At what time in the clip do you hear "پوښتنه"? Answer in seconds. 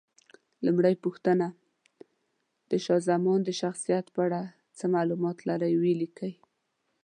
1.03-1.47